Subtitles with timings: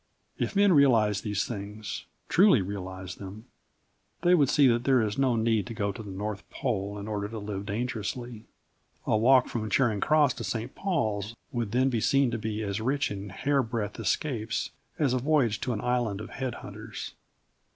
[0.39, 3.45] If men realised these things truly realised them
[4.23, 7.07] they would see that there is no need to go to the North Pole in
[7.07, 8.45] order to live dangerously.
[9.05, 12.81] A walk from Charing Cross to St Paul's would then be seen to be as
[12.81, 17.13] rich in hairbreadth escapes as a voyage to an island of head hunters.